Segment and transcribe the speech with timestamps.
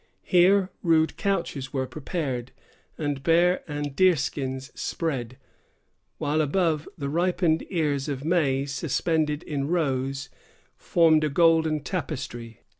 [0.23, 2.51] Here, rude couches were prepared,
[2.97, 5.37] and bear and deer skins spread;
[6.17, 10.29] while above, the ripened ears of maize, suspended in rows,
[10.75, 12.61] formed a golden tapestry.